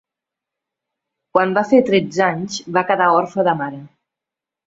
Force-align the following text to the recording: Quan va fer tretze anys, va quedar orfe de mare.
Quan 1.35 1.51
va 1.57 1.63
fer 1.73 1.81
tretze 1.91 2.25
anys, 2.29 2.57
va 2.79 2.85
quedar 2.93 3.11
orfe 3.19 3.47
de 3.49 3.57
mare. 3.63 3.83